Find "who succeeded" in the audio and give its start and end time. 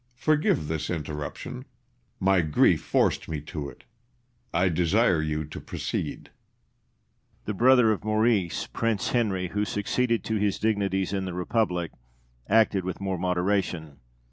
9.49-10.23